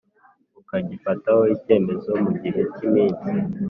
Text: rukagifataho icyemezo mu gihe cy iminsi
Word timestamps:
rukagifataho 0.55 1.43
icyemezo 1.55 2.11
mu 2.23 2.31
gihe 2.41 2.61
cy 2.73 2.81
iminsi 2.87 3.29